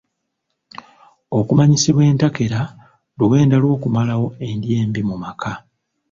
[1.39, 2.61] Okumanyisibwa entakera
[3.17, 5.51] luwenda lw'okumalawo endya embi mu maka.